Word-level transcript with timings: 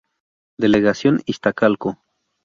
Delegación 0.57 1.21
Iztacalco 1.27 1.99